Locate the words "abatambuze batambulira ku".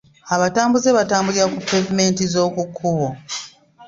0.35-1.59